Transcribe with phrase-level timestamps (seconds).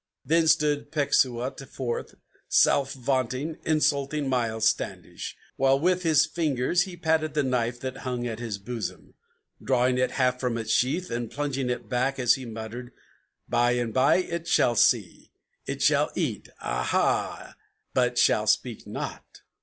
[0.25, 2.15] Then stood Pecksuot forth,
[2.49, 8.25] self vaunting, insulting Miles Standish: While with his fingers he patted the knife that hung
[8.25, 9.13] at his bosom,
[9.63, 12.91] Drawing it half from its sheath, and plunging it back, as he muttered,
[13.47, 15.33] "By and by it shall see;
[15.67, 17.53] it shall eat; ah, ha!
[17.93, 19.41] but shall speak not!